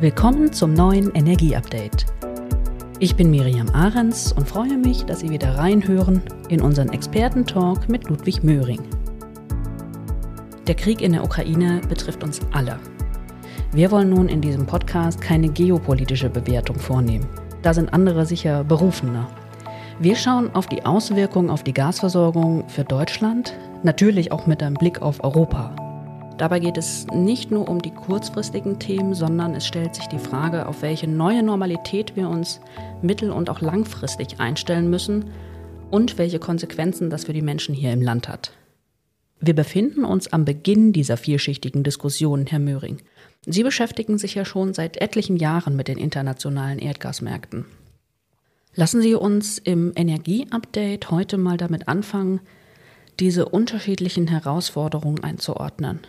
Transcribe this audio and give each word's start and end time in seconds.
Willkommen 0.00 0.52
zum 0.52 0.74
neuen 0.74 1.14
Energieupdate. 1.14 2.04
Ich 2.98 3.14
bin 3.14 3.30
Miriam 3.30 3.68
Ahrens 3.70 4.32
und 4.32 4.48
freue 4.48 4.76
mich, 4.76 5.04
dass 5.04 5.20
Sie 5.20 5.30
wieder 5.30 5.56
reinhören 5.56 6.20
in 6.48 6.60
unseren 6.60 6.88
Expertentalk 6.88 7.88
mit 7.88 8.08
Ludwig 8.08 8.42
Möhring. 8.42 8.80
Der 10.66 10.74
Krieg 10.74 11.00
in 11.00 11.12
der 11.12 11.22
Ukraine 11.22 11.80
betrifft 11.88 12.24
uns 12.24 12.40
alle. 12.52 12.80
Wir 13.70 13.92
wollen 13.92 14.10
nun 14.10 14.28
in 14.28 14.40
diesem 14.40 14.66
Podcast 14.66 15.20
keine 15.20 15.48
geopolitische 15.48 16.28
Bewertung 16.28 16.76
vornehmen. 16.76 17.28
Da 17.62 17.72
sind 17.72 17.94
andere 17.94 18.26
sicher 18.26 18.64
berufener. 18.64 19.28
Wir 20.00 20.16
schauen 20.16 20.52
auf 20.56 20.66
die 20.66 20.84
Auswirkungen 20.84 21.50
auf 21.50 21.62
die 21.62 21.72
Gasversorgung 21.72 22.68
für 22.68 22.82
Deutschland, 22.82 23.56
natürlich 23.84 24.32
auch 24.32 24.48
mit 24.48 24.60
einem 24.60 24.74
Blick 24.74 25.02
auf 25.02 25.22
Europa. 25.22 25.76
Dabei 26.38 26.58
geht 26.58 26.76
es 26.76 27.06
nicht 27.08 27.52
nur 27.52 27.68
um 27.68 27.80
die 27.80 27.92
kurzfristigen 27.92 28.80
Themen, 28.80 29.14
sondern 29.14 29.54
es 29.54 29.66
stellt 29.66 29.94
sich 29.94 30.06
die 30.06 30.18
Frage, 30.18 30.66
auf 30.66 30.82
welche 30.82 31.06
neue 31.06 31.44
Normalität 31.44 32.16
wir 32.16 32.28
uns 32.28 32.60
mittel- 33.02 33.30
und 33.30 33.48
auch 33.48 33.60
langfristig 33.60 34.40
einstellen 34.40 34.90
müssen 34.90 35.26
und 35.92 36.18
welche 36.18 36.40
Konsequenzen 36.40 37.08
das 37.08 37.24
für 37.24 37.32
die 37.32 37.42
Menschen 37.42 37.72
hier 37.72 37.92
im 37.92 38.02
Land 38.02 38.28
hat. 38.28 38.52
Wir 39.38 39.54
befinden 39.54 40.04
uns 40.04 40.32
am 40.32 40.44
Beginn 40.44 40.92
dieser 40.92 41.16
vierschichtigen 41.16 41.84
Diskussion, 41.84 42.46
Herr 42.46 42.58
Möhring. 42.58 42.98
Sie 43.46 43.62
beschäftigen 43.62 44.18
sich 44.18 44.34
ja 44.34 44.44
schon 44.44 44.74
seit 44.74 44.96
etlichen 45.00 45.36
Jahren 45.36 45.76
mit 45.76 45.86
den 45.86 45.98
internationalen 45.98 46.80
Erdgasmärkten. 46.80 47.64
Lassen 48.74 49.00
Sie 49.00 49.14
uns 49.14 49.58
im 49.58 49.92
Energieupdate 49.94 51.12
heute 51.12 51.38
mal 51.38 51.58
damit 51.58 51.86
anfangen, 51.86 52.40
diese 53.20 53.46
unterschiedlichen 53.46 54.26
Herausforderungen 54.26 55.22
einzuordnen. 55.22 56.00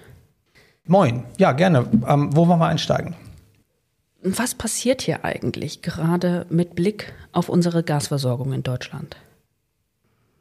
Moin, 0.87 1.23
ja, 1.37 1.51
gerne. 1.51 1.87
Ähm, 2.07 2.29
wo 2.35 2.47
wollen 2.47 2.59
wir 2.59 2.67
einsteigen? 2.67 3.15
Was 4.21 4.55
passiert 4.55 5.01
hier 5.01 5.25
eigentlich 5.25 5.81
gerade 5.81 6.45
mit 6.49 6.75
Blick 6.75 7.13
auf 7.31 7.49
unsere 7.49 7.83
Gasversorgung 7.83 8.53
in 8.53 8.63
Deutschland? 8.63 9.17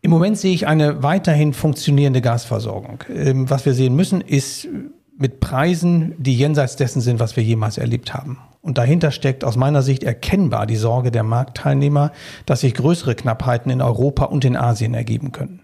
Im 0.03 0.11
Moment 0.11 0.37
sehe 0.37 0.55
ich 0.55 0.67
eine 0.67 1.03
weiterhin 1.03 1.55
funktionierende 1.55 2.21
Gasversorgung. 2.21 3.05
Ähm, 3.09 3.49
was 3.49 3.65
wir 3.65 3.73
sehen 3.73 3.97
müssen, 3.97 4.21
ist 4.21 4.69
mit 5.17 5.41
Preisen, 5.41 6.15
die 6.19 6.37
jenseits 6.37 6.77
dessen 6.77 7.01
sind, 7.01 7.21
was 7.21 7.37
wir 7.37 7.43
jemals 7.43 7.79
erlebt 7.79 8.13
haben. 8.13 8.39
Und 8.61 8.77
dahinter 8.77 9.11
steckt 9.11 9.45
aus 9.45 9.57
meiner 9.57 9.83
Sicht 9.83 10.03
erkennbar 10.03 10.67
die 10.67 10.77
Sorge 10.77 11.11
der 11.11 11.23
Marktteilnehmer, 11.23 12.13
dass 12.45 12.61
sich 12.61 12.75
größere 12.75 13.15
Knappheiten 13.15 13.71
in 13.71 13.81
Europa 13.81 14.25
und 14.25 14.45
in 14.45 14.57
Asien 14.57 14.93
ergeben 14.93 15.33
können. 15.33 15.64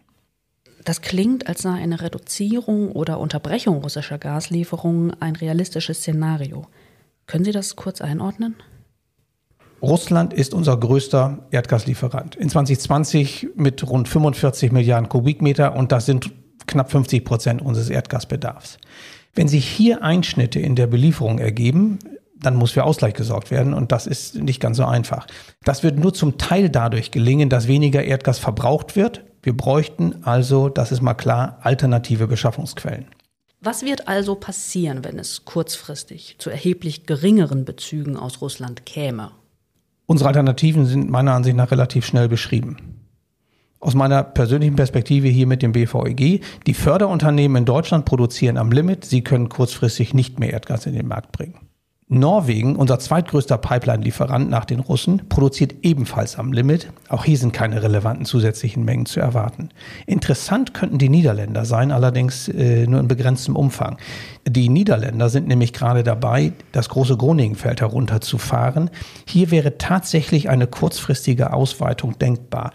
Das 0.85 1.03
klingt, 1.03 1.47
als 1.47 1.63
sei 1.63 1.75
eine 1.75 2.01
Reduzierung 2.01 2.93
oder 2.93 3.21
Unterbrechung 3.21 3.83
russischer 3.83 4.19
Gaslieferungen 4.19 5.13
ein 5.21 5.37
realistisches 5.37 5.99
Szenario. 5.99 6.67
Können 7.27 7.45
Sie 7.45 7.53
das 7.53 7.77
kurz 7.77 8.01
einordnen? 8.01 8.57
Russland 9.83 10.33
ist 10.33 10.53
unser 10.53 10.77
größter 10.77 11.47
Erdgaslieferant. 11.51 12.37
In 12.37 12.51
2020 12.51 13.49
mit 13.57 13.89
rund 13.89 14.09
45 14.09 14.73
Milliarden 14.73 15.09
Kubikmeter 15.09 15.75
und 15.75 15.93
das 15.93 16.07
sind 16.07 16.31
knapp 16.67 16.91
50 16.91 17.25
Prozent 17.25 17.63
unseres 17.63 17.89
Erdgasbedarfs. 17.89 18.79
Wenn 19.35 19.49
sich 19.49 19.67
hier 19.67 20.03
Einschnitte 20.03 20.61
in 20.61 20.77
der 20.77 20.87
Belieferung 20.87 21.39
ergeben, 21.39 21.99
dann 22.37 22.57
muss 22.57 22.73
für 22.73 22.85
Ausgleich 22.85 23.15
gesorgt 23.15 23.51
werden 23.51 23.75
und 23.75 23.93
das 23.93 24.07
ist 24.07 24.35
nicht 24.35 24.61
ganz 24.61 24.77
so 24.77 24.85
einfach. 24.85 25.27
Das 25.65 25.83
wird 25.83 25.99
nur 25.99 26.13
zum 26.13 26.39
Teil 26.39 26.69
dadurch 26.69 27.11
gelingen, 27.11 27.49
dass 27.49 27.69
weniger 27.69 28.03
Erdgas 28.03 28.39
verbraucht 28.39 28.97
wird. 28.97 29.25
Wir 29.43 29.57
bräuchten 29.57 30.25
also, 30.25 30.69
das 30.69 30.93
ist 30.93 31.01
mal 31.01 31.15
klar, 31.15 31.59
alternative 31.63 32.27
Beschaffungsquellen. 32.27 33.07
Was 33.63 33.85
wird 33.85 34.09
also 34.09 34.35
passieren, 34.37 35.05
wenn 35.05 35.19
es 35.19 35.45
kurzfristig 35.45 36.37
zu 36.39 36.49
erheblich 36.51 37.07
geringeren 37.07 37.65
Bezügen 37.65 38.17
aus 38.17 38.41
Russland 38.41 38.87
käme? 38.87 39.33
Unsere 40.07 40.29
Alternativen 40.29 40.87
sind 40.87 41.11
meiner 41.11 41.35
Ansicht 41.35 41.57
nach 41.57 41.71
relativ 41.71 42.07
schnell 42.07 42.29
beschrieben. 42.29 43.01
Aus 43.79 43.95
meiner 43.95 44.23
persönlichen 44.23 44.77
Perspektive 44.77 45.29
hier 45.29 45.47
mit 45.47 45.63
dem 45.63 45.73
BVEG, 45.73 46.43
die 46.67 46.75
Förderunternehmen 46.75 47.59
in 47.59 47.65
Deutschland 47.65 48.05
produzieren 48.05 48.59
am 48.59 48.73
Limit, 48.73 49.05
sie 49.05 49.23
können 49.23 49.49
kurzfristig 49.49 50.13
nicht 50.13 50.39
mehr 50.39 50.53
Erdgas 50.53 50.87
in 50.87 50.95
den 50.95 51.09
Markt 51.09 51.33
bringen. 51.33 51.70
Norwegen, 52.13 52.75
unser 52.75 52.99
zweitgrößter 52.99 53.57
Pipeline-Lieferant 53.57 54.51
nach 54.51 54.65
den 54.65 54.81
Russen, 54.81 55.29
produziert 55.29 55.77
ebenfalls 55.83 56.41
am 56.41 56.53
Limit. 56.53 56.89
Auch 57.09 57.25
hier 57.25 57.39
sind 57.39 57.53
keine 57.53 57.85
relevanten 57.85 58.27
zusätzlichen 58.27 58.85
Mengen 58.85 59.07
zu 59.07 59.21
erwarten. 59.21 59.69
Interessant 60.07 60.75
könnten 60.75 60.99
die 60.99 61.09
Niederländer 61.09 61.65
sein, 61.65 61.93
allerdings 61.93 62.49
äh, 62.49 62.89
nur 62.89 62.99
in 62.99 63.07
begrenztem 63.07 63.55
Umfang. 63.55 63.97
Die 64.45 64.69
Niederländer 64.69 65.29
sind 65.29 65.47
nämlich 65.47 65.73
gerade 65.73 66.03
dabei, 66.03 66.53
das 66.73 66.89
große 66.89 67.17
Groningenfeld 67.17 67.81
herunterzufahren. 67.81 68.91
Hier 69.29 69.53
wäre 69.53 69.79
tatsächlich 69.79 70.49
eine 70.49 70.67
kurzfristige 70.67 71.53
Ausweitung 71.53 72.19
denkbar. 72.19 72.73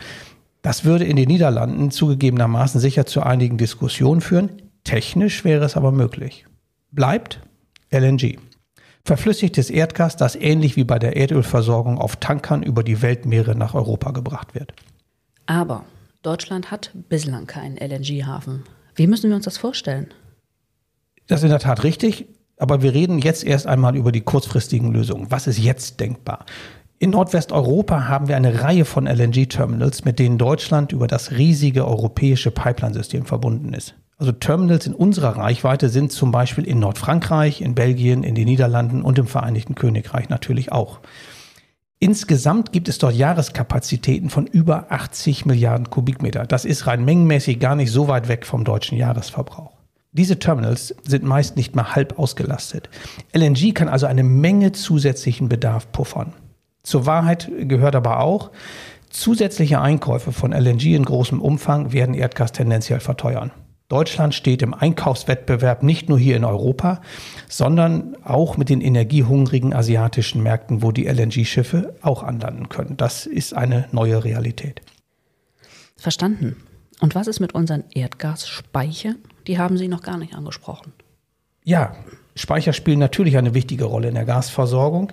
Das 0.62 0.86
würde 0.86 1.04
in 1.04 1.18
den 1.18 1.28
Niederlanden 1.28 1.92
zugegebenermaßen 1.92 2.80
sicher 2.80 3.06
zu 3.06 3.22
einigen 3.22 3.58
Diskussionen 3.58 4.22
führen. 4.22 4.50
Technisch 4.86 5.44
wäre 5.44 5.66
es 5.66 5.76
aber 5.76 5.92
möglich. 5.92 6.46
Bleibt 6.92 7.42
LNG. 7.92 8.38
Verflüssigtes 9.06 9.70
Erdgas, 9.70 10.18
das 10.18 10.36
ähnlich 10.36 10.76
wie 10.76 10.84
bei 10.84 10.98
der 10.98 11.16
Erdölversorgung 11.16 12.00
auf 12.00 12.16
Tankern 12.16 12.64
über 12.64 12.84
die 12.84 13.04
Weltmeere 13.04 13.56
nach 13.56 13.76
Europa 13.76 14.10
gebracht 14.10 14.56
wird. 14.56 14.74
Aber 15.46 15.86
Deutschland 16.24 16.72
hat 16.72 16.90
bislang 17.08 17.46
keinen 17.46 17.78
LNG-Hafen. 17.78 18.64
Wie 18.96 19.06
müssen 19.06 19.30
wir 19.30 19.36
uns 19.36 19.46
das 19.46 19.60
vorstellen? 19.60 20.08
Das 21.28 21.42
ist 21.42 21.44
in 21.44 21.52
der 21.52 21.60
Tat 21.60 21.84
richtig, 21.84 22.26
aber 22.58 22.82
wir 22.82 22.96
reden 22.96 23.20
jetzt 23.20 23.44
erst 23.44 23.68
einmal 23.68 23.96
über 23.96 24.12
die 24.12 24.22
kurzfristigen 24.22 24.92
Lösungen. 24.92 25.30
Was 25.30 25.46
ist 25.46 25.60
jetzt 25.60 26.00
denkbar? 26.00 26.44
In 26.98 27.12
Nordwesteuropa 27.12 28.08
haben 28.08 28.28
wir 28.28 28.36
eine 28.36 28.64
Reihe 28.64 28.86
von 28.86 29.06
LNG-Terminals, 29.06 30.04
mit 30.04 30.18
denen 30.18 30.40
Deutschland 30.40 30.92
über 30.94 31.06
das 31.06 31.32
riesige 31.32 31.86
europäische 31.86 32.50
Pipeline-System 32.50 33.28
verbunden 33.28 33.74
ist. 33.74 33.94
Also 34.18 34.32
Terminals 34.32 34.88
in 34.88 34.94
unserer 34.94 35.36
Reichweite 35.36 35.90
sind 35.90 36.12
zum 36.12 36.32
Beispiel 36.32 36.64
in 36.64 36.80
Nordfrankreich, 36.80 37.62
in 37.62 37.76
Belgien, 37.76 38.24
in 38.24 38.34
den 38.34 38.46
Niederlanden 38.46 39.02
und 39.02 39.20
im 39.20 39.28
Vereinigten 39.28 39.76
Königreich 39.76 40.30
natürlich 40.30 40.72
auch. 40.72 41.00
Insgesamt 42.00 42.72
gibt 42.72 42.88
es 42.88 42.98
dort 42.98 43.16
Jahreskapazitäten 43.16 44.30
von 44.30 44.48
über 44.48 44.92
80 44.92 45.46
Milliarden 45.46 45.90
Kubikmeter. 45.90 46.46
Das 46.46 46.64
ist 46.64 46.88
rein 46.88 47.04
mengenmäßig 47.04 47.60
gar 47.60 47.76
nicht 47.76 47.92
so 47.92 48.08
weit 48.08 48.28
weg 48.28 48.46
vom 48.46 48.64
deutschen 48.64 48.98
Jahresverbrauch. 48.98 49.72
Diese 50.12 50.40
Terminals 50.40 50.96
sind 51.04 51.26
meist 51.26 51.58
nicht 51.58 51.76
mal 51.76 51.96
halb 51.96 52.18
ausgelastet. 52.18 52.90
LNG 53.34 53.74
kann 53.74 53.90
also 53.90 54.06
eine 54.06 54.24
Menge 54.24 54.72
zusätzlichen 54.72 55.50
Bedarf 55.50 55.92
puffern. 55.92 56.34
Zur 56.84 57.06
Wahrheit 57.06 57.52
gehört 57.62 57.96
aber 57.96 58.20
auch, 58.20 58.52
zusätzliche 59.10 59.82
Einkäufe 59.82 60.32
von 60.32 60.54
LNG 60.54 60.96
in 60.96 61.04
großem 61.04 61.42
Umfang 61.42 61.92
werden 61.92 62.16
Erdgas 62.16 62.54
tendenziell 62.54 63.02
verteuern. 63.02 63.52
Deutschland 63.88 64.34
steht 64.34 64.64
im 64.64 64.74
Einkaufswettbewerb 64.74 65.84
nicht 65.84 66.10
nur 66.10 66.18
hier 66.18 66.36
in 66.36 66.44
Europa, 66.44 67.02
sondern 67.48 68.18
auch 68.24 68.58
mit 68.58 68.70
den 68.70 68.82
energiehungrigen 68.82 69.74
asiatischen 69.74 70.42
Märkten, 70.42 70.82
wo 70.82 70.92
die 70.92 71.06
LNG-Schiffe 71.06 71.96
auch 72.02 72.24
anlanden 72.24 72.70
können. 72.70 72.98
Das 72.98 73.28
ist 73.28 73.54
eine 73.54 73.88
neue 73.92 74.24
Realität. 74.24 74.82
Verstanden. 75.98 76.56
Und 77.00 77.14
was 77.14 77.28
ist 77.28 77.40
mit 77.40 77.54
unseren 77.54 77.84
Erdgasspeichern? 77.92 79.18
Die 79.48 79.60
haben 79.60 79.78
Sie 79.78 79.88
noch 79.88 80.02
gar 80.02 80.18
nicht 80.18 80.34
angesprochen. 80.34 80.94
Ja, 81.64 81.96
Speicher 82.36 82.74
spielen 82.74 83.00
natürlich 83.00 83.38
eine 83.38 83.54
wichtige 83.54 83.86
Rolle 83.86 84.08
in 84.08 84.16
der 84.16 84.26
Gasversorgung. 84.26 85.12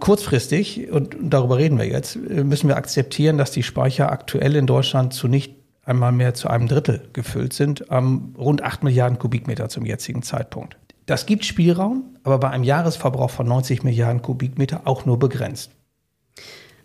Kurzfristig, 0.00 0.90
und 0.90 1.16
darüber 1.20 1.58
reden 1.58 1.78
wir 1.78 1.86
jetzt, 1.86 2.16
müssen 2.16 2.68
wir 2.68 2.76
akzeptieren, 2.76 3.38
dass 3.38 3.52
die 3.52 3.62
Speicher 3.62 4.10
aktuell 4.10 4.56
in 4.56 4.66
Deutschland 4.66 5.12
zu 5.12 5.28
nicht 5.28 5.54
einmal 5.84 6.12
mehr 6.12 6.34
zu 6.34 6.48
einem 6.48 6.68
Drittel 6.68 7.08
gefüllt 7.12 7.52
sind, 7.52 7.84
ähm, 7.90 8.34
rund 8.38 8.62
8 8.62 8.82
Milliarden 8.82 9.18
Kubikmeter 9.18 9.68
zum 9.68 9.84
jetzigen 9.84 10.22
Zeitpunkt. 10.22 10.76
Das 11.06 11.26
gibt 11.26 11.44
Spielraum, 11.44 12.16
aber 12.22 12.38
bei 12.38 12.50
einem 12.50 12.64
Jahresverbrauch 12.64 13.30
von 13.30 13.46
90 13.46 13.84
Milliarden 13.84 14.22
Kubikmeter 14.22 14.82
auch 14.86 15.04
nur 15.04 15.18
begrenzt. 15.18 15.70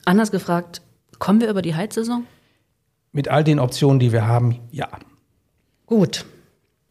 Anders 0.06 0.32
gefragt, 0.32 0.82
kommen 1.20 1.40
wir 1.40 1.50
über 1.50 1.62
die 1.62 1.76
Heizsaison? 1.76 2.26
Mit 3.12 3.28
all 3.30 3.44
den 3.44 3.60
Optionen, 3.60 4.00
die 4.00 4.12
wir 4.12 4.28
haben, 4.28 4.60
ja. 4.72 4.90
Gut. 5.86 6.26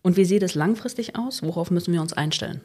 Und 0.03 0.17
wie 0.17 0.25
sieht 0.25 0.43
es 0.43 0.55
langfristig 0.55 1.17
aus? 1.17 1.43
Worauf 1.43 1.71
müssen 1.71 1.93
wir 1.93 2.00
uns 2.00 2.12
einstellen? 2.12 2.61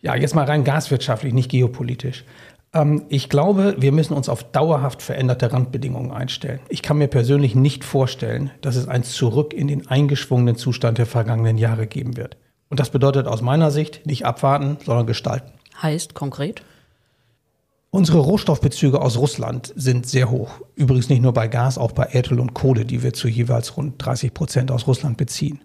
Ja, 0.00 0.14
jetzt 0.14 0.34
mal 0.34 0.44
rein 0.44 0.62
gaswirtschaftlich, 0.62 1.32
nicht 1.32 1.50
geopolitisch. 1.50 2.24
Ähm, 2.72 3.04
ich 3.08 3.28
glaube, 3.28 3.76
wir 3.78 3.92
müssen 3.92 4.14
uns 4.14 4.28
auf 4.28 4.44
dauerhaft 4.44 5.02
veränderte 5.02 5.52
Randbedingungen 5.52 6.12
einstellen. 6.12 6.60
Ich 6.68 6.82
kann 6.82 6.98
mir 6.98 7.08
persönlich 7.08 7.54
nicht 7.54 7.84
vorstellen, 7.84 8.50
dass 8.60 8.76
es 8.76 8.88
ein 8.88 9.02
Zurück 9.04 9.52
in 9.52 9.68
den 9.68 9.86
eingeschwungenen 9.88 10.56
Zustand 10.56 10.98
der 10.98 11.06
vergangenen 11.06 11.58
Jahre 11.58 11.86
geben 11.86 12.16
wird. 12.16 12.36
Und 12.68 12.80
das 12.80 12.90
bedeutet 12.90 13.26
aus 13.26 13.42
meiner 13.42 13.70
Sicht 13.70 14.06
nicht 14.06 14.26
abwarten, 14.26 14.78
sondern 14.84 15.06
gestalten. 15.06 15.52
Heißt 15.80 16.14
konkret? 16.14 16.62
Unsere 17.90 18.18
Rohstoffbezüge 18.18 19.00
aus 19.00 19.16
Russland 19.16 19.72
sind 19.74 20.06
sehr 20.06 20.30
hoch. 20.30 20.60
Übrigens 20.74 21.08
nicht 21.08 21.22
nur 21.22 21.32
bei 21.32 21.48
Gas, 21.48 21.78
auch 21.78 21.92
bei 21.92 22.04
Erdöl 22.04 22.40
und 22.40 22.52
Kohle, 22.52 22.84
die 22.84 23.02
wir 23.02 23.14
zu 23.14 23.28
jeweils 23.28 23.76
rund 23.76 23.94
30 24.04 24.34
Prozent 24.34 24.70
aus 24.70 24.86
Russland 24.86 25.16
beziehen. 25.16 25.60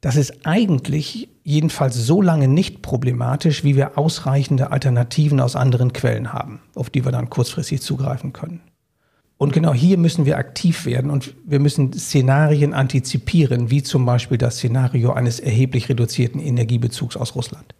Das 0.00 0.16
ist 0.16 0.46
eigentlich 0.46 1.28
jedenfalls 1.42 1.96
so 1.96 2.22
lange 2.22 2.46
nicht 2.46 2.82
problematisch, 2.82 3.64
wie 3.64 3.74
wir 3.74 3.98
ausreichende 3.98 4.70
Alternativen 4.70 5.40
aus 5.40 5.56
anderen 5.56 5.92
Quellen 5.92 6.32
haben, 6.32 6.60
auf 6.74 6.88
die 6.90 7.04
wir 7.04 7.12
dann 7.12 7.30
kurzfristig 7.30 7.80
zugreifen 7.80 8.32
können. 8.32 8.60
Und 9.38 9.52
genau 9.52 9.72
hier 9.72 9.98
müssen 9.98 10.26
wir 10.26 10.36
aktiv 10.36 10.84
werden 10.84 11.10
und 11.10 11.34
wir 11.44 11.60
müssen 11.60 11.92
Szenarien 11.92 12.74
antizipieren, 12.74 13.70
wie 13.70 13.82
zum 13.82 14.04
Beispiel 14.04 14.36
das 14.36 14.56
Szenario 14.56 15.12
eines 15.12 15.38
erheblich 15.38 15.88
reduzierten 15.88 16.40
Energiebezugs 16.40 17.16
aus 17.16 17.36
Russland. 17.36 17.74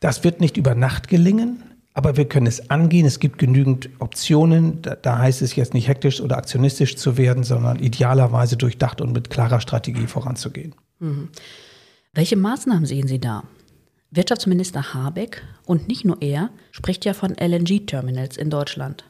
Das 0.00 0.24
wird 0.24 0.40
nicht 0.40 0.56
über 0.56 0.74
Nacht 0.74 1.08
gelingen, 1.08 1.62
aber 1.98 2.16
wir 2.16 2.28
können 2.28 2.46
es 2.46 2.70
angehen. 2.70 3.04
Es 3.06 3.18
gibt 3.18 3.38
genügend 3.38 3.90
Optionen. 3.98 4.80
Da, 4.82 4.94
da, 4.94 5.18
heißt 5.18 5.42
es 5.42 5.56
jetzt 5.56 5.74
nicht 5.74 5.88
hektisch 5.88 6.20
oder 6.20 6.36
aktionistisch 6.36 6.94
zu 6.94 7.16
werden, 7.16 7.42
sondern 7.42 7.80
idealerweise 7.80 8.56
durchdacht 8.56 9.00
und 9.00 9.12
mit 9.12 9.30
klarer 9.30 9.60
Strategie 9.60 10.06
voranzugehen. 10.06 10.76
Mhm. 11.00 11.28
Welche 12.14 12.36
Maßnahmen 12.36 12.86
sehen 12.86 13.08
Sie 13.08 13.18
da? 13.18 13.42
Wirtschaftsminister 14.12 14.94
Habeck 14.94 15.42
und 15.66 15.88
nicht 15.88 16.04
nur 16.04 16.22
er 16.22 16.50
spricht 16.70 17.04
ja 17.04 17.14
von 17.14 17.34
LNG-Terminals 17.34 18.36
in 18.36 18.48
Deutschland. 18.48 19.04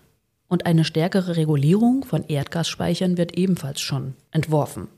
Und 0.48 0.64
eine 0.64 0.86
stärkere 0.86 1.36
Regulierung 1.36 2.06
von 2.06 2.24
Erdgasspeichern 2.24 3.18
wird 3.18 3.36
ebenfalls 3.36 3.82
schon 3.82 4.14
entworfen. 4.30 4.88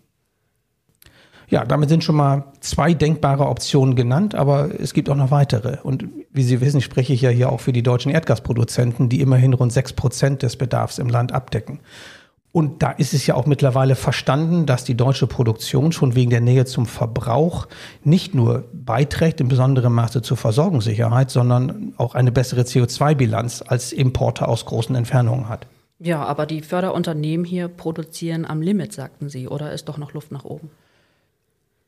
Ja, 1.50 1.64
damit 1.64 1.88
sind 1.88 2.05
schon 2.05 2.14
mal 2.14 2.44
zwei 2.61 2.94
denkbare 2.94 3.47
Optionen 3.49 3.97
genannt, 3.97 4.37
aber 4.37 4.70
es 4.79 4.94
gibt 4.94 5.11
auch 5.11 5.17
noch 5.17 5.32
weitere. 5.32 5.79
Und 5.82 6.05
wie 6.32 6.44
Sie 6.44 6.61
wissen, 6.61 6.81
spreche 6.81 7.12
ich 7.12 7.23
ja 7.23 7.31
hier 7.31 7.50
auch 7.50 7.58
für 7.58 7.73
die 7.73 7.82
deutschen 7.82 8.12
Erdgasproduzenten, 8.12 9.08
die 9.08 9.20
immerhin 9.20 9.52
rund 9.52 9.73
sechs 9.73 9.93
Prozent 9.93 10.43
des 10.43 10.55
Bedarfs 10.56 10.99
im 10.99 11.08
Land 11.08 11.32
abdecken. 11.32 11.81
Und 12.52 12.82
da 12.82 12.91
ist 12.91 13.14
es 13.14 13.26
ja 13.26 13.35
auch 13.35 13.47
mittlerweile 13.47 13.97
verstanden, 13.97 14.67
dass 14.67 14.85
die 14.85 14.97
deutsche 14.97 15.26
Produktion 15.26 15.93
schon 15.93 16.14
wegen 16.14 16.31
der 16.31 16.41
Nähe 16.41 16.67
zum 16.67 16.87
Verbrauch 16.87 17.67
nicht 18.03 18.35
nur 18.35 18.64
beiträgt 18.73 19.41
in 19.41 19.49
besonderem 19.49 19.94
Maße 19.94 20.23
zur 20.23 20.37
Versorgungssicherheit, 20.37 21.31
sondern 21.31 21.94
auch 21.96 22.14
eine 22.14 22.32
bessere 22.32 22.62
CO2-Bilanz 22.62 23.62
als 23.67 23.93
Importe 23.93 24.49
aus 24.49 24.67
großen 24.67 24.94
Entfernungen 24.94 25.49
hat. 25.49 25.67
Ja, 26.00 26.25
aber 26.25 26.46
die 26.46 26.62
Förderunternehmen 26.62 27.44
hier 27.44 27.69
produzieren 27.69 28.44
am 28.44 28.62
Limit, 28.62 28.93
sagten 28.93 29.29
Sie, 29.29 29.46
oder 29.46 29.73
ist 29.73 29.88
doch 29.88 29.99
noch 29.99 30.12
Luft 30.12 30.32
nach 30.32 30.44
oben? 30.44 30.70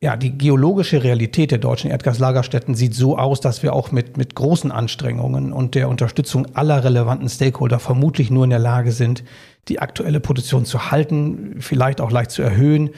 Ja, 0.02 0.16
die 0.16 0.36
geologische 0.36 1.04
Realität 1.04 1.52
der 1.52 1.58
deutschen 1.58 1.88
Erdgaslagerstätten 1.88 2.74
sieht 2.74 2.92
so 2.92 3.16
aus, 3.16 3.40
dass 3.40 3.62
wir 3.62 3.72
auch 3.72 3.92
mit, 3.92 4.16
mit 4.16 4.34
großen 4.34 4.72
Anstrengungen 4.72 5.52
und 5.52 5.76
der 5.76 5.88
Unterstützung 5.88 6.56
aller 6.56 6.82
relevanten 6.82 7.28
Stakeholder 7.28 7.78
vermutlich 7.78 8.28
nur 8.28 8.42
in 8.42 8.50
der 8.50 8.58
Lage 8.58 8.90
sind, 8.90 9.22
die 9.68 9.78
aktuelle 9.78 10.18
Produktion 10.18 10.64
zu 10.64 10.90
halten, 10.90 11.54
vielleicht 11.60 12.00
auch 12.00 12.10
leicht 12.10 12.32
zu 12.32 12.42
erhöhen, 12.42 12.90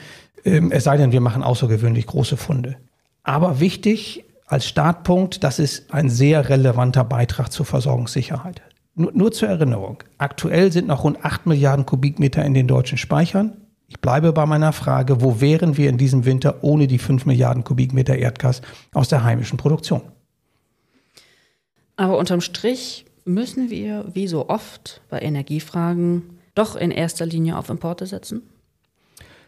ähm, 0.45 0.71
es 0.71 0.85
sei 0.85 0.97
denn, 0.97 1.11
wir 1.11 1.21
machen 1.21 1.43
außergewöhnlich 1.43 2.07
große 2.07 2.37
Funde. 2.37 2.75
Aber 3.21 3.59
wichtig 3.59 4.25
als 4.47 4.65
Startpunkt, 4.65 5.43
das 5.43 5.59
ist 5.59 5.93
ein 5.93 6.09
sehr 6.09 6.49
relevanter 6.49 7.03
Beitrag 7.03 7.51
zur 7.51 7.67
Versorgungssicherheit. 7.67 8.63
Nur, 8.95 9.11
nur 9.13 9.31
zur 9.31 9.49
Erinnerung, 9.49 10.01
aktuell 10.17 10.71
sind 10.71 10.87
noch 10.87 11.03
rund 11.03 11.23
8 11.23 11.45
Milliarden 11.45 11.85
Kubikmeter 11.85 12.43
in 12.43 12.55
den 12.55 12.67
deutschen 12.67 12.97
Speichern 12.97 13.57
ich 13.87 13.99
bleibe 13.99 14.33
bei 14.33 14.45
meiner 14.45 14.73
Frage, 14.73 15.21
wo 15.21 15.41
wären 15.41 15.77
wir 15.77 15.89
in 15.89 15.97
diesem 15.97 16.25
Winter 16.25 16.63
ohne 16.63 16.87
die 16.87 16.97
5 16.97 17.25
Milliarden 17.25 17.63
Kubikmeter 17.63 18.15
Erdgas 18.15 18.61
aus 18.93 19.09
der 19.09 19.23
heimischen 19.23 19.57
Produktion? 19.57 20.01
Aber 21.95 22.17
unterm 22.17 22.41
Strich 22.41 23.05
müssen 23.25 23.69
wir, 23.69 24.05
wie 24.13 24.27
so 24.27 24.49
oft 24.49 25.01
bei 25.09 25.19
Energiefragen, 25.19 26.39
doch 26.55 26.75
in 26.75 26.91
erster 26.91 27.25
Linie 27.25 27.57
auf 27.57 27.69
Importe 27.69 28.05
setzen? 28.05 28.41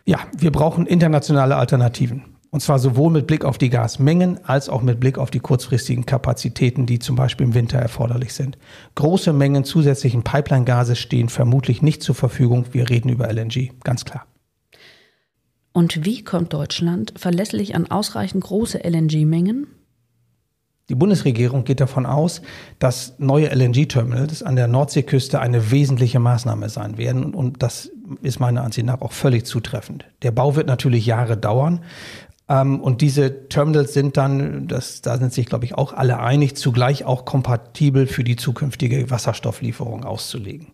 Ja, 0.06 0.20
wir 0.38 0.52
brauchen 0.52 0.86
internationale 0.86 1.58
Alternativen. 1.58 2.37
Und 2.50 2.62
zwar 2.62 2.80
sowohl 2.80 3.12
mit 3.12 3.28
Blick 3.28 3.44
auf 3.44 3.58
die 3.58 3.70
Gasmengen 3.70 4.40
als 4.46 4.70
auch 4.70 4.82
mit 4.82 5.00
Blick 5.00 5.18
auf 5.18 5.32
die 5.32 5.40
kurzfristigen 5.40 6.06
Kapazitäten, 6.06 6.86
die 6.86 7.00
zum 7.00 7.16
Beispiel 7.16 7.46
im 7.46 7.54
Winter 7.54 7.78
erforderlich 7.78 8.34
sind. 8.34 8.58
Große 8.96 9.34
Mengen 9.34 9.66
zusätzlichen 9.66 10.24
Pipeline-Gases 10.24 10.98
stehen 10.98 11.30
vermutlich 11.30 11.82
nicht 11.82 12.02
zur 12.02 12.16
Verfügung. 12.16 12.66
Wir 12.72 12.90
reden 12.90 13.10
über 13.10 13.32
LNG, 13.32 13.72
ganz 13.84 14.06
klar. 14.06 14.26
Und 15.74 16.06
wie 16.06 16.24
kommt 16.24 16.54
Deutschland 16.54 17.14
verlässlich 17.18 17.76
an 17.76 17.92
ausreichend 17.92 18.44
große 18.44 18.80
LNG-Mengen? 18.84 19.68
Die 20.90 20.96
Bundesregierung 20.96 21.66
geht 21.66 21.82
davon 21.82 22.06
aus, 22.06 22.42
dass 22.80 23.16
neue 23.20 23.54
LNG-Terminals 23.54 24.42
an 24.42 24.56
der 24.56 24.70
Nordseeküste 24.70 25.42
eine 25.42 25.70
wesentliche 25.70 26.20
Maßnahme 26.20 26.70
sein 26.70 26.98
werden. 26.98 27.34
Und 27.34 27.62
das 27.62 27.92
ist 28.22 28.40
meiner 28.40 28.64
Ansicht 28.64 28.88
nach 28.88 29.02
auch 29.02 29.12
völlig 29.12 29.46
zutreffend. 29.46 30.06
Der 30.22 30.32
Bau 30.32 30.56
wird 30.56 30.68
natürlich 30.68 31.06
Jahre 31.06 31.36
dauern. 31.36 31.82
Ähm, 32.50 32.80
und 32.80 33.02
diese 33.02 33.50
Terminals 33.50 33.94
sind 33.94 34.18
dann, 34.18 34.68
das, 34.68 35.02
da 35.02 35.18
sind 35.18 35.34
sich, 35.34 35.46
glaube 35.46 35.66
ich, 35.66 35.76
auch 35.76 35.94
alle 35.94 36.20
einig, 36.20 36.56
zugleich 36.56 37.06
auch 37.06 37.26
kompatibel 37.26 38.08
für 38.08 38.24
die 38.24 38.36
zukünftige 38.36 39.10
Wasserstofflieferung 39.10 40.04
auszulegen. 40.04 40.68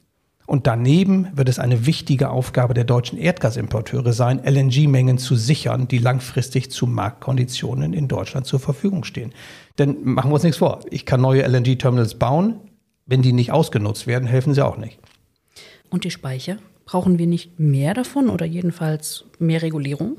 Und 0.46 0.68
daneben 0.68 1.30
wird 1.34 1.48
es 1.48 1.58
eine 1.58 1.86
wichtige 1.86 2.30
Aufgabe 2.30 2.74
der 2.74 2.84
deutschen 2.84 3.18
Erdgasimporteure 3.18 4.12
sein, 4.12 4.42
LNG-Mengen 4.44 5.18
zu 5.18 5.36
sichern, 5.36 5.88
die 5.88 6.00
langfristig 6.00 6.70
zu 6.70 6.86
Marktkonditionen 6.86 7.94
in 7.94 8.10
Deutschland 8.10 8.46
zur 8.46 8.60
Verfügung 8.60 9.06
stehen. 9.06 9.34
Denn 9.80 10.04
machen 10.04 10.30
wir 10.30 10.36
uns 10.36 10.44
nichts 10.44 10.58
vor, 10.58 10.82
ich 10.92 11.06
kann 11.06 11.22
neue 11.22 11.44
LNG-Terminals 11.48 12.16
bauen, 12.16 12.56
wenn 13.06 13.22
die 13.22 13.34
nicht 13.34 13.52
ausgenutzt 13.52 14.06
werden, 14.06 14.28
helfen 14.28 14.54
sie 14.54 14.66
auch 14.66 14.78
nicht. 14.78 15.00
Und 15.90 16.04
die 16.04 16.12
Speicher? 16.12 16.58
Brauchen 16.86 17.18
wir 17.18 17.28
nicht 17.28 17.60
mehr 17.60 17.94
davon 17.94 18.30
oder 18.30 18.46
jedenfalls 18.46 19.24
mehr 19.40 19.62
Regulierung? 19.62 20.18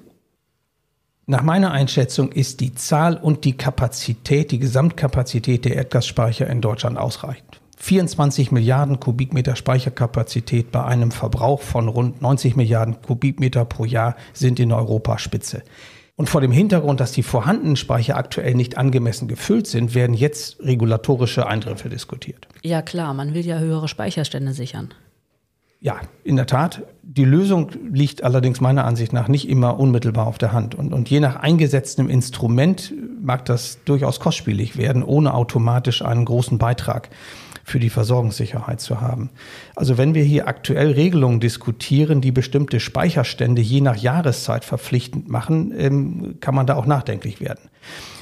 Nach 1.26 1.42
meiner 1.42 1.70
Einschätzung 1.70 2.32
ist 2.32 2.60
die 2.60 2.74
Zahl 2.74 3.16
und 3.16 3.46
die 3.46 3.56
Kapazität, 3.56 4.50
die 4.50 4.58
Gesamtkapazität 4.58 5.64
der 5.64 5.74
Erdgasspeicher 5.76 6.46
in 6.48 6.60
Deutschland 6.60 6.98
ausreichend. 6.98 7.60
24 7.78 8.52
Milliarden 8.52 9.00
Kubikmeter 9.00 9.56
Speicherkapazität 9.56 10.70
bei 10.70 10.84
einem 10.84 11.10
Verbrauch 11.10 11.62
von 11.62 11.88
rund 11.88 12.20
90 12.20 12.56
Milliarden 12.56 13.00
Kubikmeter 13.00 13.64
pro 13.64 13.86
Jahr 13.86 14.16
sind 14.34 14.60
in 14.60 14.70
Europa 14.70 15.18
Spitze. 15.18 15.62
Und 16.16 16.28
vor 16.28 16.42
dem 16.42 16.52
Hintergrund, 16.52 17.00
dass 17.00 17.12
die 17.12 17.22
vorhandenen 17.22 17.76
Speicher 17.76 18.16
aktuell 18.16 18.54
nicht 18.54 18.76
angemessen 18.76 19.26
gefüllt 19.26 19.66
sind, 19.66 19.94
werden 19.94 20.14
jetzt 20.14 20.60
regulatorische 20.60 21.46
Eingriffe 21.46 21.88
diskutiert. 21.88 22.46
Ja 22.62 22.82
klar, 22.82 23.14
man 23.14 23.32
will 23.32 23.44
ja 23.44 23.58
höhere 23.58 23.88
Speicherstände 23.88 24.52
sichern. 24.52 24.92
Ja, 25.84 26.00
in 26.22 26.36
der 26.36 26.46
Tat. 26.46 26.82
Die 27.02 27.26
Lösung 27.26 27.70
liegt 27.92 28.24
allerdings 28.24 28.58
meiner 28.62 28.86
Ansicht 28.86 29.12
nach 29.12 29.28
nicht 29.28 29.50
immer 29.50 29.78
unmittelbar 29.78 30.26
auf 30.26 30.38
der 30.38 30.50
Hand. 30.50 30.74
Und, 30.74 30.94
und 30.94 31.10
je 31.10 31.20
nach 31.20 31.36
eingesetztem 31.36 32.08
Instrument 32.08 32.94
mag 33.20 33.44
das 33.44 33.84
durchaus 33.84 34.18
kostspielig 34.18 34.78
werden, 34.78 35.02
ohne 35.02 35.34
automatisch 35.34 36.00
einen 36.00 36.24
großen 36.24 36.56
Beitrag 36.56 37.10
für 37.64 37.78
die 37.78 37.90
Versorgungssicherheit 37.90 38.80
zu 38.80 39.02
haben. 39.02 39.28
Also 39.76 39.98
wenn 39.98 40.14
wir 40.14 40.22
hier 40.22 40.48
aktuell 40.48 40.92
Regelungen 40.92 41.38
diskutieren, 41.38 42.22
die 42.22 42.32
bestimmte 42.32 42.80
Speicherstände 42.80 43.60
je 43.60 43.82
nach 43.82 43.96
Jahreszeit 43.96 44.64
verpflichtend 44.64 45.28
machen, 45.28 45.70
ähm, 45.76 46.36
kann 46.40 46.54
man 46.54 46.66
da 46.66 46.76
auch 46.76 46.86
nachdenklich 46.86 47.42
werden. 47.42 47.68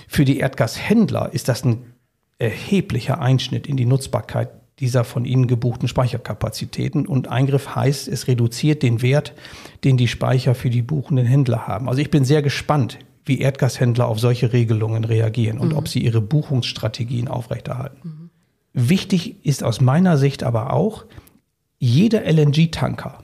Für 0.08 0.24
die 0.24 0.38
Erdgashändler 0.40 1.32
ist 1.32 1.46
das 1.46 1.64
ein 1.64 1.94
erheblicher 2.40 3.20
Einschnitt 3.20 3.68
in 3.68 3.76
die 3.76 3.86
Nutzbarkeit 3.86 4.50
dieser 4.78 5.04
von 5.04 5.24
ihnen 5.24 5.46
gebuchten 5.46 5.88
Speicherkapazitäten. 5.88 7.06
Und 7.06 7.28
Eingriff 7.28 7.74
heißt, 7.74 8.08
es 8.08 8.26
reduziert 8.26 8.82
den 8.82 9.02
Wert, 9.02 9.34
den 9.84 9.96
die 9.96 10.08
Speicher 10.08 10.54
für 10.54 10.70
die 10.70 10.82
buchenden 10.82 11.26
Händler 11.26 11.66
haben. 11.66 11.88
Also 11.88 12.00
ich 12.00 12.10
bin 12.10 12.24
sehr 12.24 12.42
gespannt, 12.42 12.98
wie 13.24 13.40
Erdgashändler 13.40 14.08
auf 14.08 14.18
solche 14.18 14.52
Regelungen 14.52 15.04
reagieren 15.04 15.58
und 15.58 15.70
mhm. 15.70 15.76
ob 15.76 15.88
sie 15.88 16.00
ihre 16.02 16.20
Buchungsstrategien 16.20 17.28
aufrechterhalten. 17.28 18.08
Mhm. 18.08 18.30
Wichtig 18.72 19.44
ist 19.44 19.62
aus 19.62 19.80
meiner 19.80 20.16
Sicht 20.16 20.42
aber 20.42 20.72
auch, 20.72 21.04
jeder 21.78 22.22
LNG-Tanker, 22.24 23.22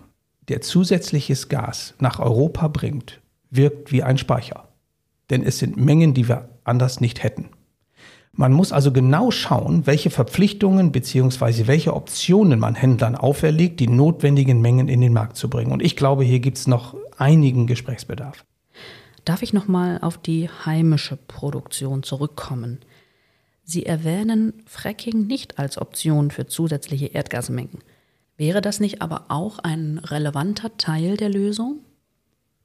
der 0.48 0.60
zusätzliches 0.60 1.48
Gas 1.48 1.94
nach 1.98 2.20
Europa 2.20 2.68
bringt, 2.68 3.20
wirkt 3.50 3.92
wie 3.92 4.02
ein 4.02 4.18
Speicher. 4.18 4.68
Denn 5.30 5.42
es 5.42 5.58
sind 5.58 5.76
Mengen, 5.76 6.14
die 6.14 6.28
wir 6.28 6.48
anders 6.64 7.00
nicht 7.00 7.22
hätten. 7.22 7.50
Man 8.38 8.52
muss 8.52 8.70
also 8.70 8.92
genau 8.92 9.32
schauen, 9.32 9.88
welche 9.88 10.10
Verpflichtungen 10.10 10.92
bzw. 10.92 11.66
welche 11.66 11.92
Optionen 11.92 12.60
man 12.60 12.76
Händlern 12.76 13.16
auferlegt, 13.16 13.80
die 13.80 13.88
notwendigen 13.88 14.60
Mengen 14.60 14.86
in 14.86 15.00
den 15.00 15.12
Markt 15.12 15.36
zu 15.36 15.50
bringen. 15.50 15.72
Und 15.72 15.82
ich 15.82 15.96
glaube, 15.96 16.22
hier 16.22 16.38
gibt 16.38 16.56
es 16.56 16.68
noch 16.68 16.94
einigen 17.16 17.66
Gesprächsbedarf. 17.66 18.44
Darf 19.24 19.42
ich 19.42 19.52
noch 19.52 19.66
mal 19.66 19.98
auf 20.02 20.18
die 20.18 20.48
heimische 20.64 21.16
Produktion 21.16 22.04
zurückkommen? 22.04 22.78
Sie 23.64 23.84
erwähnen 23.86 24.52
Fracking 24.66 25.26
nicht 25.26 25.58
als 25.58 25.76
Option 25.76 26.30
für 26.30 26.46
zusätzliche 26.46 27.06
Erdgasmengen. 27.06 27.80
Wäre 28.36 28.60
das 28.60 28.78
nicht 28.78 29.02
aber 29.02 29.24
auch 29.30 29.58
ein 29.58 29.98
relevanter 29.98 30.76
Teil 30.76 31.16
der 31.16 31.28
Lösung? 31.28 31.80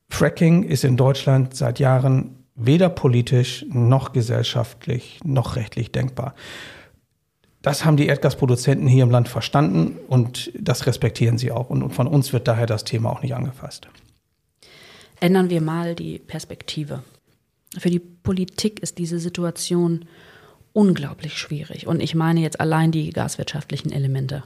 Fracking 0.09 0.61
ist 0.61 0.83
in 0.83 0.97
Deutschland 0.97 1.55
seit 1.55 1.79
Jahren 1.79 2.42
weder 2.55 2.89
politisch 2.89 3.65
noch 3.69 4.13
gesellschaftlich 4.13 5.19
noch 5.23 5.55
rechtlich 5.55 5.91
denkbar. 5.91 6.35
Das 7.61 7.85
haben 7.85 7.95
die 7.95 8.07
Erdgasproduzenten 8.07 8.87
hier 8.87 9.03
im 9.03 9.09
Land 9.09 9.29
verstanden 9.29 9.97
und 10.07 10.51
das 10.59 10.85
respektieren 10.85 11.37
sie 11.37 11.51
auch. 11.51 11.69
Und 11.69 11.91
von 11.91 12.07
uns 12.07 12.33
wird 12.33 12.47
daher 12.47 12.65
das 12.65 12.83
Thema 12.83 13.09
auch 13.09 13.21
nicht 13.21 13.35
angefasst. 13.35 13.87
Ändern 15.21 15.49
wir 15.49 15.61
mal 15.61 15.95
die 15.95 16.19
Perspektive. 16.19 17.03
Für 17.77 17.89
die 17.89 17.99
Politik 17.99 18.81
ist 18.81 18.97
diese 18.97 19.17
Situation 19.17 20.05
unglaublich 20.73 21.37
schwierig. 21.37 21.87
Und 21.87 22.01
ich 22.01 22.15
meine 22.15 22.41
jetzt 22.41 22.59
allein 22.59 22.91
die 22.91 23.11
gaswirtschaftlichen 23.11 23.91
Elemente. 23.91 24.43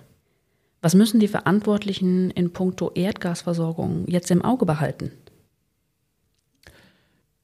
Was 0.81 0.93
müssen 0.93 1.19
die 1.19 1.27
Verantwortlichen 1.27 2.29
in 2.29 2.53
puncto 2.53 2.91
Erdgasversorgung 2.93 4.05
jetzt 4.07 4.29
im 4.29 4.43
Auge 4.43 4.65
behalten? 4.65 5.11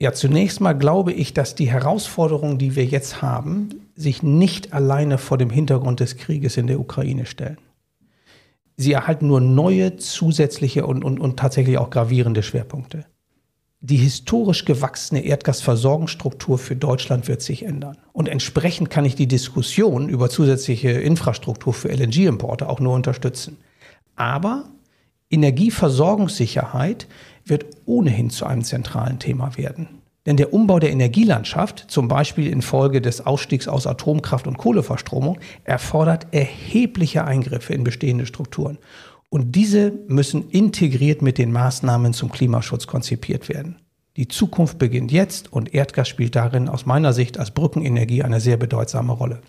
Ja, 0.03 0.12
zunächst 0.12 0.60
mal 0.60 0.74
glaube 0.74 1.13
ich, 1.13 1.33
dass 1.33 1.55
die 1.55 1.72
Herausforderungen, 1.72 2.57
die 2.57 2.75
wir 2.75 2.83
jetzt 2.83 3.22
haben, 3.22 3.69
sich 3.95 4.22
nicht 4.22 4.74
alleine 4.74 5.17
vor 5.17 5.38
dem 5.38 5.50
Hintergrund 5.50 6.01
des 6.01 6.17
Krieges 6.17 6.57
in 6.57 6.67
der 6.67 6.81
Ukraine 6.81 7.25
stellen. 7.25 7.57
Sie 8.75 8.91
erhalten 8.91 9.27
nur 9.27 9.39
neue, 9.39 9.95
zusätzliche 9.95 10.86
und, 10.86 11.05
und, 11.05 11.22
und 11.22 11.39
tatsächlich 11.39 11.77
auch 11.77 11.89
gravierende 11.89 12.43
Schwerpunkte. 12.43 13.05
Die 13.79 13.95
historisch 13.95 14.65
gewachsene 14.65 15.24
Erdgasversorgungsstruktur 15.24 16.57
für 16.57 16.75
Deutschland 16.75 17.29
wird 17.29 17.41
sich 17.41 17.63
ändern. 17.63 17.95
Und 18.12 18.27
entsprechend 18.27 18.89
kann 18.89 19.05
ich 19.05 19.15
die 19.15 19.29
Diskussion 19.29 20.10
über 20.10 20.29
zusätzliche 20.29 20.91
Infrastruktur 20.91 21.74
für 21.74 21.88
LNG-Importe 21.88 22.67
auch 22.67 22.81
nur 22.81 22.93
unterstützen. 22.93 23.55
Aber 24.17 24.65
Energieversorgungssicherheit 25.29 27.07
wird 27.45 27.65
ohnehin 27.85 28.29
zu 28.29 28.45
einem 28.45 28.63
zentralen 28.63 29.19
Thema 29.19 29.57
werden. 29.57 29.88
Denn 30.25 30.38
der 30.38 30.53
Umbau 30.53 30.79
der 30.79 30.91
Energielandschaft, 30.91 31.85
zum 31.89 32.07
Beispiel 32.07 32.47
infolge 32.47 33.01
des 33.01 33.25
Ausstiegs 33.25 33.67
aus 33.67 33.85
Atomkraft 33.85 34.47
und 34.47 34.57
Kohleverstromung, 34.57 35.38
erfordert 35.65 36.27
erhebliche 36.31 37.25
Eingriffe 37.25 37.73
in 37.73 37.83
bestehende 37.83 38.25
Strukturen. 38.25 38.77
Und 39.29 39.55
diese 39.55 39.91
müssen 40.07 40.50
integriert 40.50 41.21
mit 41.21 41.38
den 41.38 41.51
Maßnahmen 41.51 42.13
zum 42.13 42.31
Klimaschutz 42.31 42.88
konzipiert 42.88 43.50
werden. 43.50 43.77
Die 44.15 44.27
Zukunft 44.27 44.77
beginnt 44.77 45.12
jetzt 45.12 45.51
und 45.51 45.73
Erdgas 45.73 46.07
spielt 46.07 46.35
darin 46.35 46.69
aus 46.69 46.85
meiner 46.85 47.13
Sicht 47.13 47.39
als 47.39 47.51
Brückenenergie 47.51 48.21
eine 48.23 48.39
sehr 48.39 48.57
bedeutsame 48.57 49.12
Rolle. 49.12 49.41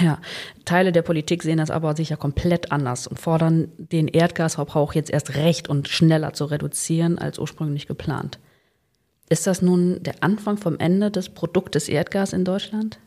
Ja, 0.00 0.18
Teile 0.64 0.90
der 0.90 1.02
Politik 1.02 1.42
sehen 1.42 1.58
das 1.58 1.70
aber 1.70 1.94
sicher 1.94 2.16
komplett 2.16 2.72
anders 2.72 3.06
und 3.06 3.20
fordern, 3.20 3.68
den 3.78 4.08
Erdgasverbrauch 4.08 4.92
jetzt 4.94 5.10
erst 5.10 5.36
recht 5.36 5.68
und 5.68 5.88
schneller 5.88 6.32
zu 6.32 6.46
reduzieren 6.46 7.18
als 7.18 7.38
ursprünglich 7.38 7.86
geplant. 7.86 8.40
Ist 9.28 9.46
das 9.46 9.62
nun 9.62 10.02
der 10.02 10.22
Anfang 10.22 10.56
vom 10.56 10.78
Ende 10.78 11.10
des 11.10 11.28
Produktes 11.28 11.88
Erdgas 11.88 12.32
in 12.32 12.44
Deutschland? 12.44 12.98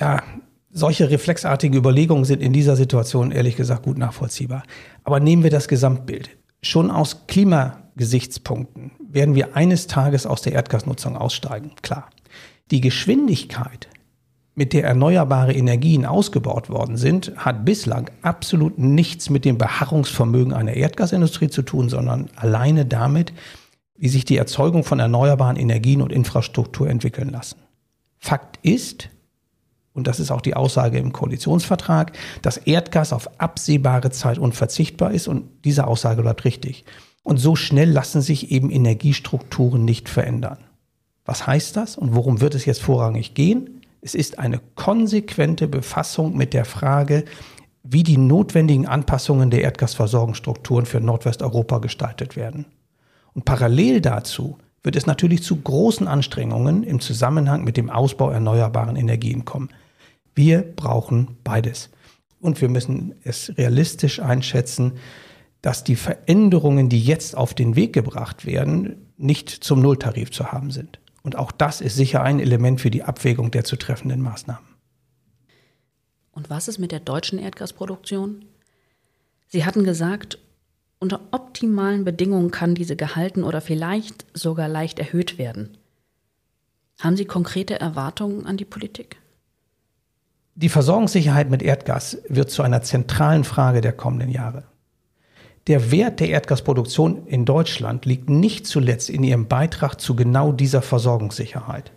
Ja, 0.00 0.22
solche 0.70 1.10
reflexartige 1.10 1.78
Überlegungen 1.78 2.24
sind 2.24 2.42
in 2.42 2.52
dieser 2.52 2.74
Situation 2.74 3.30
ehrlich 3.30 3.56
gesagt 3.56 3.84
gut 3.84 3.98
nachvollziehbar. 3.98 4.64
Aber 5.04 5.20
nehmen 5.20 5.44
wir 5.44 5.50
das 5.50 5.68
Gesamtbild. 5.68 6.30
Schon 6.62 6.90
aus 6.90 7.26
Klimagesichtspunkten 7.28 8.92
werden 9.08 9.34
wir 9.34 9.54
eines 9.54 9.86
Tages 9.86 10.26
aus 10.26 10.42
der 10.42 10.54
Erdgasnutzung 10.54 11.16
aussteigen, 11.16 11.72
klar. 11.82 12.10
Die 12.70 12.80
Geschwindigkeit, 12.80 13.88
mit 14.54 14.72
der 14.72 14.84
erneuerbare 14.84 15.52
Energien 15.52 16.06
ausgebaut 16.06 16.70
worden 16.70 16.96
sind, 16.96 17.32
hat 17.36 17.64
bislang 17.64 18.10
absolut 18.22 18.78
nichts 18.78 19.28
mit 19.30 19.44
dem 19.44 19.58
Beharrungsvermögen 19.58 20.52
einer 20.52 20.74
Erdgasindustrie 20.74 21.48
zu 21.48 21.62
tun, 21.62 21.88
sondern 21.88 22.28
alleine 22.36 22.86
damit, 22.86 23.32
wie 23.96 24.08
sich 24.08 24.24
die 24.24 24.36
Erzeugung 24.36 24.84
von 24.84 25.00
erneuerbaren 25.00 25.56
Energien 25.56 26.02
und 26.02 26.12
Infrastruktur 26.12 26.88
entwickeln 26.88 27.30
lassen. 27.30 27.58
Fakt 28.18 28.58
ist, 28.62 29.10
und 29.92 30.06
das 30.06 30.20
ist 30.20 30.30
auch 30.30 30.40
die 30.40 30.54
Aussage 30.54 30.98
im 30.98 31.12
Koalitionsvertrag, 31.12 32.16
dass 32.42 32.56
Erdgas 32.56 33.12
auf 33.12 33.40
absehbare 33.40 34.10
Zeit 34.10 34.38
unverzichtbar 34.38 35.12
ist 35.12 35.28
und 35.28 35.44
diese 35.64 35.86
Aussage 35.86 36.22
bleibt 36.22 36.44
richtig. 36.44 36.84
Und 37.22 37.38
so 37.38 37.56
schnell 37.56 37.90
lassen 37.90 38.20
sich 38.20 38.50
eben 38.50 38.70
Energiestrukturen 38.70 39.84
nicht 39.84 40.08
verändern. 40.08 40.58
Was 41.24 41.46
heißt 41.46 41.76
das 41.76 41.96
und 41.96 42.14
worum 42.14 42.40
wird 42.40 42.54
es 42.54 42.66
jetzt 42.66 42.82
vorrangig 42.82 43.34
gehen? 43.34 43.73
Es 44.04 44.14
ist 44.14 44.38
eine 44.38 44.60
konsequente 44.74 45.66
Befassung 45.66 46.36
mit 46.36 46.52
der 46.52 46.66
Frage, 46.66 47.24
wie 47.82 48.02
die 48.02 48.18
notwendigen 48.18 48.86
Anpassungen 48.86 49.48
der 49.48 49.62
Erdgasversorgungsstrukturen 49.62 50.84
für 50.84 51.00
Nordwesteuropa 51.00 51.78
gestaltet 51.78 52.36
werden. 52.36 52.66
Und 53.32 53.46
parallel 53.46 54.02
dazu 54.02 54.58
wird 54.82 54.96
es 54.96 55.06
natürlich 55.06 55.42
zu 55.42 55.56
großen 55.56 56.06
Anstrengungen 56.06 56.82
im 56.82 57.00
Zusammenhang 57.00 57.64
mit 57.64 57.78
dem 57.78 57.88
Ausbau 57.88 58.28
erneuerbaren 58.28 58.96
Energien 58.96 59.46
kommen. 59.46 59.70
Wir 60.34 60.60
brauchen 60.60 61.38
beides. 61.42 61.88
Und 62.42 62.60
wir 62.60 62.68
müssen 62.68 63.14
es 63.24 63.56
realistisch 63.56 64.20
einschätzen, 64.20 64.92
dass 65.62 65.82
die 65.82 65.96
Veränderungen, 65.96 66.90
die 66.90 67.00
jetzt 67.00 67.38
auf 67.38 67.54
den 67.54 67.74
Weg 67.74 67.94
gebracht 67.94 68.44
werden, 68.44 69.14
nicht 69.16 69.48
zum 69.48 69.80
Nulltarif 69.80 70.30
zu 70.30 70.52
haben 70.52 70.70
sind. 70.70 70.98
Und 71.24 71.36
auch 71.36 71.50
das 71.50 71.80
ist 71.80 71.96
sicher 71.96 72.22
ein 72.22 72.38
Element 72.38 72.80
für 72.80 72.90
die 72.90 73.02
Abwägung 73.02 73.50
der 73.50 73.64
zu 73.64 73.76
treffenden 73.76 74.20
Maßnahmen. 74.20 74.68
Und 76.32 76.50
was 76.50 76.68
ist 76.68 76.78
mit 76.78 76.92
der 76.92 77.00
deutschen 77.00 77.38
Erdgasproduktion? 77.38 78.44
Sie 79.48 79.64
hatten 79.64 79.84
gesagt, 79.84 80.38
unter 80.98 81.20
optimalen 81.30 82.04
Bedingungen 82.04 82.50
kann 82.50 82.74
diese 82.74 82.94
gehalten 82.94 83.42
oder 83.42 83.60
vielleicht 83.60 84.26
sogar 84.34 84.68
leicht 84.68 84.98
erhöht 84.98 85.38
werden. 85.38 85.78
Haben 87.00 87.16
Sie 87.16 87.24
konkrete 87.24 87.80
Erwartungen 87.80 88.46
an 88.46 88.56
die 88.56 88.64
Politik? 88.64 89.16
Die 90.56 90.68
Versorgungssicherheit 90.68 91.50
mit 91.50 91.62
Erdgas 91.62 92.18
wird 92.28 92.50
zu 92.50 92.62
einer 92.62 92.82
zentralen 92.82 93.44
Frage 93.44 93.80
der 93.80 93.92
kommenden 93.92 94.28
Jahre. 94.30 94.64
Der 95.66 95.90
Wert 95.90 96.20
der 96.20 96.28
Erdgasproduktion 96.28 97.26
in 97.26 97.46
Deutschland 97.46 98.04
liegt 98.04 98.28
nicht 98.28 98.66
zuletzt 98.66 99.08
in 99.08 99.24
ihrem 99.24 99.48
Beitrag 99.48 99.98
zu 99.98 100.14
genau 100.14 100.52
dieser 100.52 100.82
Versorgungssicherheit. 100.82 101.90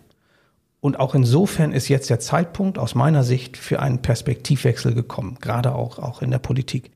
Und 0.80 0.98
auch 0.98 1.14
insofern 1.14 1.72
ist 1.72 1.88
jetzt 1.88 2.08
der 2.08 2.18
Zeitpunkt 2.18 2.78
aus 2.78 2.94
meiner 2.94 3.24
Sicht 3.24 3.58
für 3.58 3.80
einen 3.80 4.00
Perspektivwechsel 4.00 4.94
gekommen, 4.94 5.36
gerade 5.42 5.74
auch, 5.74 5.98
auch 5.98 6.22
in 6.22 6.30
der 6.30 6.38
Politik. 6.38 6.92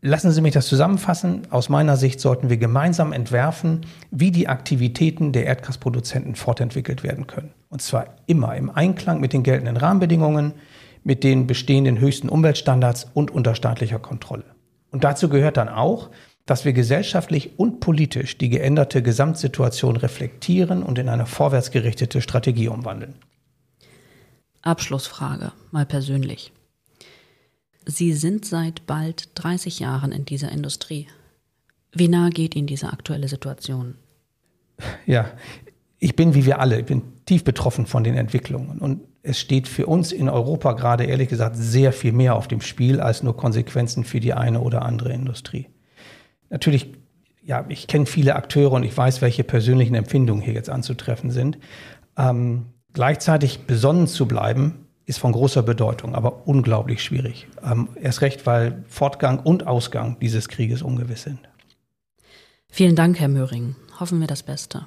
Lassen 0.00 0.30
Sie 0.30 0.42
mich 0.42 0.54
das 0.54 0.68
zusammenfassen. 0.68 1.48
Aus 1.50 1.68
meiner 1.68 1.96
Sicht 1.96 2.20
sollten 2.20 2.50
wir 2.50 2.58
gemeinsam 2.58 3.12
entwerfen, 3.12 3.80
wie 4.12 4.30
die 4.30 4.46
Aktivitäten 4.46 5.32
der 5.32 5.46
Erdgasproduzenten 5.46 6.36
fortentwickelt 6.36 7.02
werden 7.02 7.26
können. 7.26 7.52
Und 7.68 7.82
zwar 7.82 8.14
immer 8.26 8.54
im 8.54 8.70
Einklang 8.70 9.18
mit 9.20 9.32
den 9.32 9.42
geltenden 9.42 9.76
Rahmenbedingungen, 9.76 10.52
mit 11.02 11.24
den 11.24 11.48
bestehenden 11.48 11.98
höchsten 11.98 12.28
Umweltstandards 12.28 13.08
und 13.12 13.32
unter 13.32 13.56
staatlicher 13.56 13.98
Kontrolle. 13.98 14.55
Und 14.96 15.04
dazu 15.04 15.28
gehört 15.28 15.58
dann 15.58 15.68
auch, 15.68 16.08
dass 16.46 16.64
wir 16.64 16.72
gesellschaftlich 16.72 17.58
und 17.58 17.80
politisch 17.80 18.38
die 18.38 18.48
geänderte 18.48 19.02
Gesamtsituation 19.02 19.98
reflektieren 19.98 20.82
und 20.82 20.98
in 20.98 21.10
eine 21.10 21.26
vorwärtsgerichtete 21.26 22.22
Strategie 22.22 22.68
umwandeln. 22.68 23.14
Abschlussfrage, 24.62 25.52
mal 25.70 25.84
persönlich. 25.84 26.50
Sie 27.84 28.14
sind 28.14 28.46
seit 28.46 28.86
bald 28.86 29.28
30 29.34 29.80
Jahren 29.80 30.12
in 30.12 30.24
dieser 30.24 30.50
Industrie. 30.50 31.08
Wie 31.92 32.08
nah 32.08 32.30
geht 32.30 32.56
Ihnen 32.56 32.66
diese 32.66 32.90
aktuelle 32.90 33.28
Situation? 33.28 33.96
Ja, 35.04 35.30
ich 35.98 36.16
bin 36.16 36.34
wie 36.34 36.46
wir 36.46 36.60
alle, 36.60 36.80
ich 36.80 36.86
bin 36.86 37.02
tief 37.24 37.44
betroffen 37.44 37.86
von 37.86 38.04
den 38.04 38.16
Entwicklungen. 38.16 38.78
Und 38.78 39.00
es 39.22 39.40
steht 39.40 39.66
für 39.66 39.86
uns 39.86 40.12
in 40.12 40.28
Europa 40.28 40.72
gerade 40.72 41.04
ehrlich 41.04 41.28
gesagt 41.28 41.56
sehr 41.56 41.92
viel 41.92 42.12
mehr 42.12 42.36
auf 42.36 42.48
dem 42.48 42.60
Spiel 42.60 43.00
als 43.00 43.22
nur 43.22 43.36
Konsequenzen 43.36 44.04
für 44.04 44.20
die 44.20 44.34
eine 44.34 44.60
oder 44.60 44.82
andere 44.82 45.12
Industrie. 45.12 45.68
Natürlich, 46.50 46.92
ja, 47.42 47.64
ich 47.68 47.86
kenne 47.86 48.06
viele 48.06 48.36
Akteure 48.36 48.72
und 48.72 48.84
ich 48.84 48.96
weiß, 48.96 49.22
welche 49.22 49.42
persönlichen 49.42 49.94
Empfindungen 49.94 50.42
hier 50.42 50.54
jetzt 50.54 50.70
anzutreffen 50.70 51.30
sind. 51.30 51.58
Ähm, 52.16 52.66
gleichzeitig 52.92 53.66
besonnen 53.66 54.06
zu 54.06 54.26
bleiben, 54.26 54.86
ist 55.06 55.18
von 55.18 55.32
großer 55.32 55.62
Bedeutung, 55.62 56.14
aber 56.14 56.46
unglaublich 56.46 57.02
schwierig. 57.02 57.46
Ähm, 57.64 57.88
erst 58.00 58.22
recht, 58.22 58.44
weil 58.44 58.84
Fortgang 58.88 59.38
und 59.38 59.66
Ausgang 59.66 60.18
dieses 60.20 60.48
Krieges 60.48 60.82
ungewiss 60.82 61.22
sind. 61.22 61.38
Vielen 62.68 62.96
Dank, 62.96 63.18
Herr 63.18 63.28
Möhring. 63.28 63.76
Hoffen 63.98 64.20
wir 64.20 64.26
das 64.26 64.42
Beste. 64.42 64.86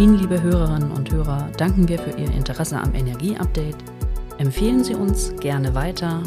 Ihnen, 0.00 0.18
liebe 0.18 0.40
Hörerinnen 0.40 0.92
und 0.92 1.12
Hörer, 1.12 1.50
danken 1.58 1.86
wir 1.86 1.98
für 1.98 2.12
Ihr 2.12 2.32
Interesse 2.32 2.80
am 2.80 2.94
Energieupdate. 2.94 3.76
Empfehlen 4.38 4.82
Sie 4.82 4.94
uns 4.94 5.34
gerne 5.40 5.74
weiter. 5.74 6.22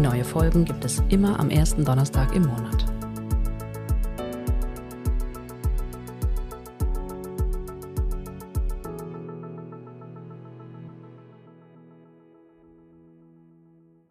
Neue 0.00 0.24
Folgen 0.24 0.64
gibt 0.64 0.84
es 0.84 1.00
immer 1.08 1.38
am 1.38 1.48
ersten 1.48 1.84
Donnerstag 1.84 2.34
im 2.34 2.46
Monat. 2.46 2.97